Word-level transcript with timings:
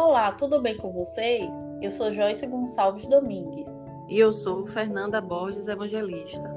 Olá, 0.00 0.30
tudo 0.30 0.62
bem 0.62 0.76
com 0.76 0.92
vocês? 0.92 1.50
Eu 1.82 1.90
sou 1.90 2.12
Joyce 2.12 2.46
Gonçalves 2.46 3.04
Domingues. 3.08 3.68
E 4.08 4.16
eu 4.16 4.32
sou 4.32 4.64
Fernanda 4.64 5.20
Borges 5.20 5.66
Evangelista. 5.66 6.48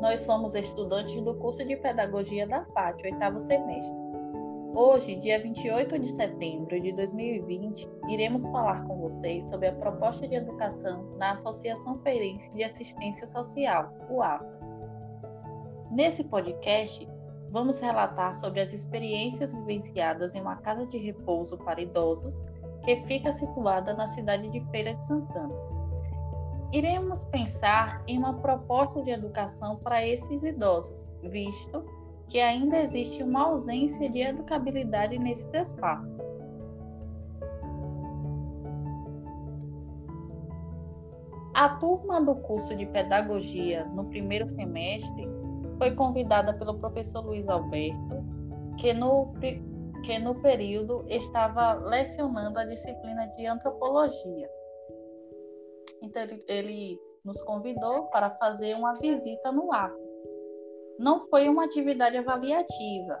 Nós 0.00 0.20
somos 0.20 0.54
estudantes 0.54 1.20
do 1.22 1.34
curso 1.34 1.66
de 1.66 1.74
Pedagogia 1.74 2.46
da 2.46 2.64
FAT, 2.66 3.02
oitavo 3.02 3.40
semestre. 3.40 3.98
Hoje, 4.76 5.16
dia 5.16 5.42
28 5.42 5.98
de 5.98 6.06
setembro 6.06 6.80
de 6.80 6.92
2020, 6.92 7.90
iremos 8.08 8.48
falar 8.50 8.86
com 8.86 9.00
vocês 9.00 9.48
sobre 9.48 9.66
a 9.66 9.74
proposta 9.74 10.28
de 10.28 10.36
educação 10.36 11.02
na 11.18 11.32
Associação 11.32 11.98
Feirense 11.98 12.48
de 12.50 12.62
Assistência 12.62 13.26
Social, 13.26 13.92
o 14.08 14.22
AFAS. 14.22 14.70
Nesse 15.90 16.22
podcast, 16.22 17.08
vamos 17.52 17.78
relatar 17.80 18.34
sobre 18.34 18.60
as 18.60 18.72
experiências 18.72 19.52
vivenciadas 19.52 20.34
em 20.34 20.40
uma 20.40 20.56
casa 20.56 20.86
de 20.86 20.96
repouso 20.96 21.58
para 21.58 21.82
idosos 21.82 22.42
que 22.82 22.96
fica 23.04 23.30
situada 23.30 23.92
na 23.92 24.06
cidade 24.06 24.48
de 24.48 24.60
Feira 24.70 24.94
de 24.94 25.04
Santana. 25.04 25.54
Iremos 26.72 27.22
pensar 27.24 28.02
em 28.08 28.16
uma 28.16 28.32
proposta 28.32 29.02
de 29.02 29.10
educação 29.10 29.76
para 29.76 30.04
esses 30.04 30.42
idosos, 30.42 31.06
visto 31.22 31.84
que 32.26 32.40
ainda 32.40 32.78
existe 32.78 33.22
uma 33.22 33.42
ausência 33.42 34.08
de 34.08 34.20
educabilidade 34.20 35.18
nesses 35.18 35.52
espaços. 35.52 36.18
A 41.52 41.68
turma 41.68 42.18
do 42.18 42.34
curso 42.36 42.74
de 42.74 42.86
Pedagogia 42.86 43.84
no 43.84 44.06
primeiro 44.06 44.46
semestre 44.46 45.28
foi 45.82 45.96
convidada 45.96 46.54
pelo 46.54 46.78
professor 46.78 47.26
Luiz 47.26 47.48
Alberto, 47.48 48.24
que 48.78 48.92
no, 48.92 49.34
que 50.04 50.16
no 50.20 50.40
período 50.40 51.04
estava 51.08 51.74
lecionando 51.74 52.56
a 52.60 52.64
disciplina 52.64 53.26
de 53.30 53.46
antropologia. 53.46 54.48
Então, 56.00 56.22
ele 56.46 56.96
nos 57.24 57.42
convidou 57.42 58.04
para 58.10 58.30
fazer 58.36 58.76
uma 58.76 58.96
visita 59.00 59.50
no 59.50 59.72
APA. 59.72 59.92
Não 61.00 61.26
foi 61.26 61.48
uma 61.48 61.64
atividade 61.64 62.16
avaliativa, 62.16 63.20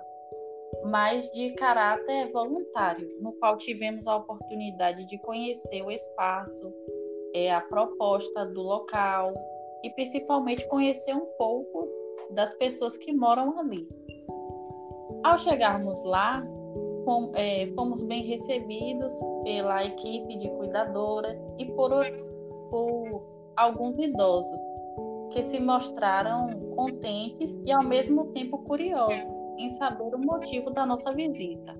mas 0.84 1.28
de 1.32 1.54
caráter 1.54 2.30
voluntário, 2.30 3.08
no 3.20 3.32
qual 3.40 3.58
tivemos 3.58 4.06
a 4.06 4.18
oportunidade 4.18 5.04
de 5.06 5.18
conhecer 5.18 5.82
o 5.82 5.90
espaço, 5.90 6.72
é, 7.34 7.52
a 7.52 7.60
proposta 7.60 8.46
do 8.46 8.62
local 8.62 9.34
e 9.82 9.90
principalmente 9.90 10.64
conhecer 10.68 11.12
um 11.12 11.26
pouco 11.36 12.01
das 12.30 12.54
pessoas 12.54 12.96
que 12.98 13.12
moram 13.12 13.58
ali. 13.58 13.86
Ao 15.24 15.38
chegarmos 15.38 16.02
lá, 16.04 16.42
é, 17.34 17.66
fomos 17.74 18.02
bem 18.02 18.24
recebidos 18.24 19.12
pela 19.42 19.84
equipe 19.84 20.36
de 20.36 20.48
cuidadoras 20.50 21.44
e 21.58 21.66
por, 21.72 21.90
por 22.70 23.22
alguns 23.56 23.98
idosos 23.98 24.60
que 25.30 25.42
se 25.42 25.58
mostraram 25.58 26.48
contentes 26.76 27.58
e 27.66 27.72
ao 27.72 27.82
mesmo 27.82 28.26
tempo 28.32 28.58
curiosos 28.58 29.34
em 29.58 29.70
saber 29.70 30.14
o 30.14 30.18
motivo 30.18 30.70
da 30.70 30.84
nossa 30.84 31.12
visita. 31.12 31.74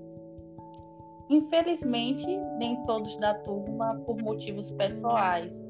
Infelizmente, 1.29 2.25
nem 2.57 2.83
todos 2.83 3.15
da 3.17 3.35
turma, 3.35 3.95
por 4.05 4.21
motivos 4.21 4.71
pessoais, 4.71 5.65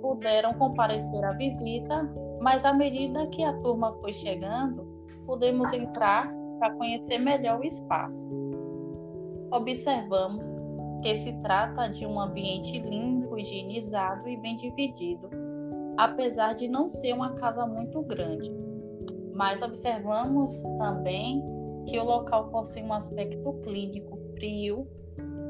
puderam 0.00 0.54
comparecer 0.54 1.24
à 1.24 1.32
visita, 1.32 2.10
mas 2.40 2.64
à 2.64 2.72
medida 2.72 3.26
que 3.28 3.42
a 3.42 3.52
turma 3.60 3.92
foi 4.00 4.12
chegando, 4.12 4.86
pudemos 5.26 5.72
entrar 5.72 6.32
para 6.58 6.74
conhecer 6.74 7.18
melhor 7.18 7.60
o 7.60 7.64
espaço. 7.64 8.28
Observamos 9.52 10.54
que 11.02 11.14
se 11.16 11.32
trata 11.40 11.88
de 11.88 12.06
um 12.06 12.20
ambiente 12.20 12.78
limpo, 12.78 13.38
higienizado 13.38 14.28
e 14.28 14.36
bem 14.36 14.56
dividido, 14.56 15.28
apesar 15.96 16.54
de 16.54 16.68
não 16.68 16.88
ser 16.88 17.14
uma 17.14 17.34
casa 17.34 17.66
muito 17.66 18.02
grande. 18.02 18.50
Mas 19.32 19.62
observamos 19.62 20.62
também 20.78 21.42
que 21.86 21.98
o 21.98 22.04
local 22.04 22.50
possui 22.50 22.82
um 22.82 22.92
aspecto 22.92 23.52
clínico 23.64 24.18
frio, 24.34 24.86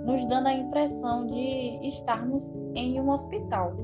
nos 0.04 0.24
dando 0.26 0.46
a 0.46 0.54
impressão 0.54 1.26
de 1.26 1.86
estarmos 1.86 2.54
em 2.74 3.00
um 3.00 3.10
hospital. 3.10 3.74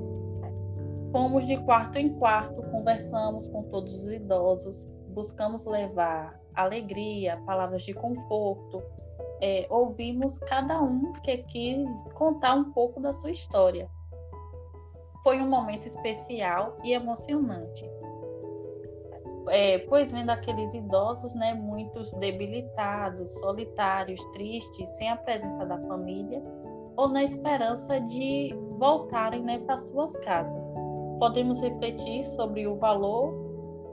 Fomos 1.17 1.47
de 1.47 1.57
quarto 1.57 1.97
em 1.97 2.11
quarto, 2.19 2.63
conversamos 2.65 3.49
com 3.49 3.63
todos 3.71 4.05
os 4.05 4.13
idosos, 4.13 4.87
buscamos 5.15 5.65
levar 5.65 6.39
alegria, 6.55 7.41
palavras 7.47 7.85
de 7.85 7.95
conforto, 7.95 8.83
é, 9.41 9.67
ouvimos 9.71 10.39
cada 10.41 10.79
um 10.83 11.15
que 11.23 11.39
quis 11.39 11.89
contar 12.13 12.57
um 12.57 12.71
pouco 12.71 13.01
da 13.01 13.15
sua 13.15 13.31
história. 13.31 13.89
Foi 15.23 15.41
um 15.41 15.49
momento 15.49 15.87
especial 15.87 16.77
e 16.85 16.93
emocionante. 16.93 17.91
É, 19.49 19.79
pois 19.89 20.13
vendo 20.13 20.29
aqueles 20.29 20.75
idosos, 20.75 21.35
né, 21.35 21.55
muitos 21.55 22.13
debilitados, 22.13 23.33
solitários, 23.41 24.23
tristes, 24.33 24.87
sem 24.99 25.09
a 25.09 25.17
presença 25.17 25.65
da 25.65 25.79
família, 25.87 26.43
ou 26.95 27.09
na 27.09 27.25
esperança 27.25 28.03
de 28.03 28.55
voltarem 28.79 29.43
né, 29.43 29.59
para 29.61 29.79
suas 29.79 30.15
casas 30.19 30.71
podemos 31.19 31.61
refletir 31.61 32.25
sobre 32.25 32.67
o 32.67 32.77
valor 32.77 33.35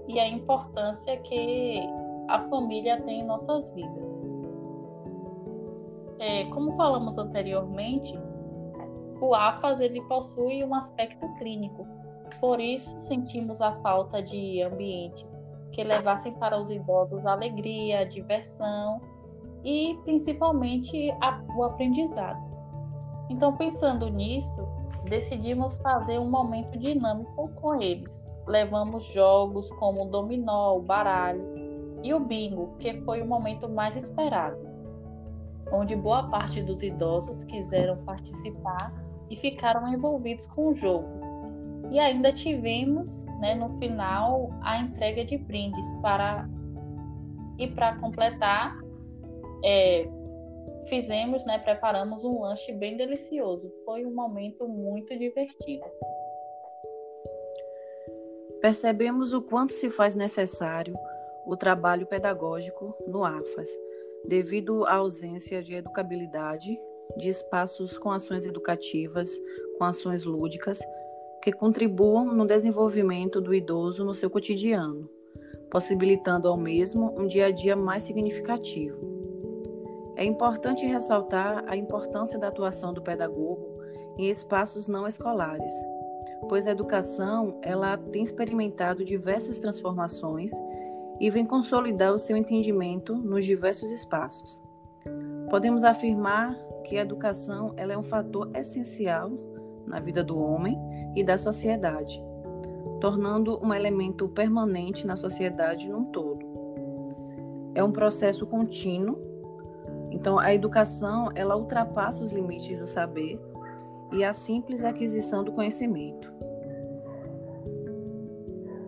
e 0.07 0.19
a 0.19 0.27
importância 0.27 1.17
que 1.17 1.79
a 2.29 2.39
família 2.49 3.01
tem 3.01 3.21
em 3.21 3.25
nossas 3.25 3.69
vidas. 3.73 4.21
É, 6.19 6.45
como 6.45 6.75
falamos 6.75 7.17
anteriormente, 7.17 8.17
o 9.21 9.33
AFAS 9.33 9.79
ele 9.79 10.01
possui 10.03 10.63
um 10.63 10.73
aspecto 10.73 11.27
clínico, 11.35 11.85
por 12.39 12.59
isso 12.59 12.97
sentimos 12.99 13.61
a 13.61 13.73
falta 13.81 14.21
de 14.21 14.61
ambientes 14.61 15.39
que 15.71 15.83
levassem 15.83 16.33
para 16.33 16.59
os 16.59 16.69
idosos 16.69 17.25
alegria, 17.25 18.05
diversão 18.05 19.01
e 19.63 19.97
principalmente 20.03 21.11
a, 21.21 21.41
o 21.57 21.63
aprendizado. 21.63 22.41
Então, 23.29 23.55
pensando 23.55 24.07
nisso, 24.09 24.61
decidimos 25.09 25.77
fazer 25.79 26.19
um 26.19 26.29
momento 26.29 26.77
dinâmico 26.77 27.49
com 27.55 27.75
eles. 27.81 28.25
Levamos 28.47 29.05
jogos 29.05 29.71
como 29.71 30.03
o 30.03 30.09
dominó, 30.09 30.77
o 30.77 30.81
baralho 30.81 31.43
e 32.03 32.13
o 32.13 32.19
bingo, 32.19 32.75
que 32.79 33.01
foi 33.01 33.21
o 33.21 33.25
momento 33.25 33.69
mais 33.69 33.95
esperado, 33.95 34.57
onde 35.71 35.95
boa 35.95 36.29
parte 36.29 36.61
dos 36.61 36.83
idosos 36.83 37.43
quiseram 37.45 37.97
participar 38.03 38.93
e 39.29 39.35
ficaram 39.35 39.87
envolvidos 39.87 40.47
com 40.47 40.69
o 40.69 40.75
jogo. 40.75 41.07
E 41.89 41.99
ainda 41.99 42.33
tivemos, 42.33 43.23
né, 43.39 43.55
no 43.55 43.77
final, 43.77 44.49
a 44.61 44.79
entrega 44.79 45.23
de 45.23 45.37
brindes 45.37 45.93
para 46.01 46.47
e 47.57 47.67
para 47.67 47.95
completar, 47.97 48.75
é, 49.63 50.09
fizemos, 50.87 51.45
né, 51.45 51.59
preparamos 51.59 52.23
um 52.23 52.41
lanche 52.41 52.71
bem 52.73 52.97
delicioso. 52.97 53.71
Foi 53.85 54.05
um 54.05 54.13
momento 54.13 54.67
muito 54.67 55.17
divertido. 55.17 55.85
Percebemos 58.61 59.33
o 59.33 59.41
quanto 59.41 59.73
se 59.73 59.89
faz 59.89 60.15
necessário 60.15 60.95
o 61.45 61.57
trabalho 61.57 62.05
pedagógico 62.07 62.95
no 63.05 63.23
AFAS, 63.23 63.69
devido 64.25 64.85
à 64.85 64.95
ausência 64.95 65.61
de 65.61 65.73
educabilidade, 65.73 66.79
de 67.17 67.29
espaços 67.29 67.97
com 67.97 68.09
ações 68.09 68.45
educativas, 68.45 69.29
com 69.77 69.83
ações 69.83 70.23
lúdicas, 70.23 70.79
que 71.41 71.51
contribuam 71.51 72.33
no 72.33 72.47
desenvolvimento 72.47 73.41
do 73.41 73.53
idoso 73.53 74.05
no 74.05 74.15
seu 74.15 74.29
cotidiano, 74.29 75.09
possibilitando 75.69 76.47
ao 76.47 76.55
mesmo 76.55 77.13
um 77.19 77.27
dia 77.27 77.47
a 77.47 77.51
dia 77.51 77.75
mais 77.75 78.03
significativo. 78.03 79.22
É 80.15 80.23
importante 80.23 80.85
ressaltar 80.85 81.63
a 81.67 81.75
importância 81.75 82.37
da 82.37 82.47
atuação 82.47 82.93
do 82.93 83.01
pedagogo 83.01 83.73
em 84.17 84.29
espaços 84.29 84.87
não 84.87 85.07
escolares, 85.07 85.73
pois 86.47 86.67
a 86.67 86.71
educação 86.71 87.57
ela 87.61 87.97
tem 87.97 88.21
experimentado 88.21 89.03
diversas 89.03 89.59
transformações 89.59 90.51
e 91.19 91.29
vem 91.29 91.45
consolidar 91.45 92.13
o 92.13 92.19
seu 92.19 92.37
entendimento 92.37 93.15
nos 93.15 93.45
diversos 93.45 93.89
espaços. 93.89 94.61
Podemos 95.49 95.83
afirmar 95.83 96.55
que 96.83 96.97
a 96.97 97.01
educação 97.01 97.73
ela 97.75 97.93
é 97.93 97.97
um 97.97 98.03
fator 98.03 98.49
essencial 98.55 99.31
na 99.87 99.99
vida 99.99 100.23
do 100.23 100.37
homem 100.37 100.77
e 101.15 101.23
da 101.23 101.37
sociedade, 101.37 102.23
tornando 103.01 103.59
um 103.65 103.73
elemento 103.73 104.27
permanente 104.29 105.07
na 105.07 105.15
sociedade 105.15 105.89
num 105.89 106.05
todo. 106.05 106.45
É 107.75 107.83
um 107.83 107.91
processo 107.91 108.45
contínuo 108.45 109.32
então, 110.13 110.37
a 110.37 110.53
educação, 110.53 111.31
ela 111.33 111.57
ultrapassa 111.57 112.23
os 112.23 112.31
limites 112.31 112.77
do 112.77 112.85
saber 112.85 113.41
e 114.11 114.23
a 114.23 114.31
simples 114.31 114.83
aquisição 114.83 115.43
do 115.43 115.51
conhecimento. 115.51 116.31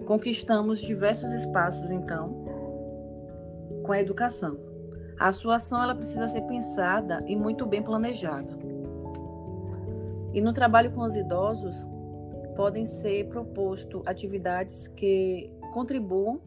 Conquistamos 0.06 0.80
diversos 0.80 1.32
espaços, 1.32 1.90
então, 1.90 2.46
com 3.84 3.92
a 3.92 4.00
educação. 4.00 4.56
A 5.20 5.32
sua 5.32 5.56
ação 5.56 5.82
ela 5.82 5.96
precisa 5.96 6.28
ser 6.28 6.42
pensada 6.42 7.24
e 7.26 7.36
muito 7.36 7.66
bem 7.66 7.82
planejada. 7.82 8.56
E 10.32 10.40
no 10.42 10.54
trabalho 10.54 10.92
com 10.92 11.02
os 11.02 11.16
idosos, 11.16 11.84
podem 12.56 12.86
ser 12.86 13.30
propostas 13.30 14.04
atividades 14.06 14.88
que 14.90 15.52
contribuam 15.74 16.40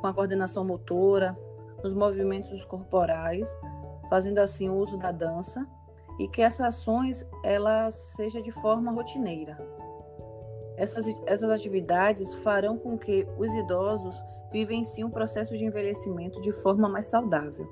com 0.00 0.06
a 0.06 0.14
coordenação 0.14 0.64
motora, 0.64 1.36
nos 1.84 1.92
movimentos 1.92 2.64
corporais, 2.64 3.46
fazendo 4.12 4.40
assim 4.40 4.68
o 4.68 4.74
uso 4.74 4.98
da 4.98 5.10
dança 5.10 5.66
e 6.18 6.28
que 6.28 6.42
essas 6.42 6.66
ações 6.66 7.26
elas 7.42 7.94
seja 8.14 8.42
de 8.42 8.50
forma 8.50 8.92
rotineira. 8.92 9.56
Essas, 10.76 11.06
essas 11.24 11.48
atividades 11.48 12.34
farão 12.34 12.76
com 12.76 12.98
que 12.98 13.26
os 13.38 13.50
idosos 13.54 14.14
vivenciem 14.52 15.06
um 15.06 15.10
processo 15.10 15.56
de 15.56 15.64
envelhecimento 15.64 16.42
de 16.42 16.52
forma 16.52 16.90
mais 16.90 17.06
saudável. 17.06 17.66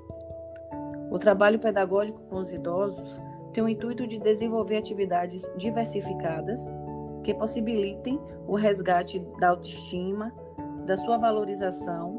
O 1.11 1.19
trabalho 1.19 1.59
pedagógico 1.59 2.19
com 2.21 2.37
os 2.37 2.51
idosos 2.51 3.21
tem 3.53 3.63
o 3.63 3.69
intuito 3.69 4.07
de 4.07 4.17
desenvolver 4.17 4.77
atividades 4.77 5.47
diversificadas 5.55 6.65
que 7.23 7.35
possibilitem 7.35 8.19
o 8.47 8.55
resgate 8.55 9.19
da 9.39 9.49
autoestima, 9.49 10.33
da 10.87 10.97
sua 10.97 11.19
valorização, 11.19 12.17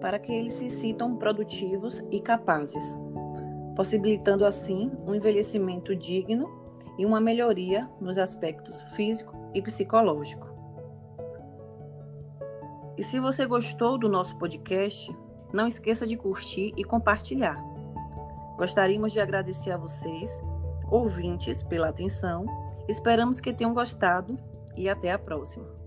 para 0.00 0.20
que 0.20 0.32
eles 0.32 0.52
se 0.52 0.70
sintam 0.70 1.16
produtivos 1.16 2.00
e 2.12 2.20
capazes, 2.20 2.94
possibilitando 3.76 4.44
assim 4.44 4.90
um 5.06 5.14
envelhecimento 5.14 5.94
digno 5.94 6.50
e 6.98 7.04
uma 7.04 7.20
melhoria 7.20 7.88
nos 8.00 8.16
aspectos 8.16 8.80
físico 8.96 9.36
e 9.54 9.60
psicológico. 9.60 10.48
E 12.96 13.04
se 13.04 13.20
você 13.20 13.44
gostou 13.46 13.98
do 13.98 14.08
nosso 14.08 14.36
podcast, 14.38 15.14
não 15.52 15.66
esqueça 15.66 16.06
de 16.06 16.16
curtir 16.16 16.72
e 16.76 16.82
compartilhar. 16.82 17.62
Gostaríamos 18.56 19.12
de 19.12 19.20
agradecer 19.20 19.70
a 19.70 19.76
vocês, 19.76 20.40
ouvintes, 20.90 21.62
pela 21.62 21.90
atenção. 21.90 22.46
Esperamos 22.88 23.38
que 23.38 23.52
tenham 23.52 23.74
gostado 23.74 24.38
e 24.74 24.88
até 24.88 25.12
a 25.12 25.18
próxima. 25.18 25.85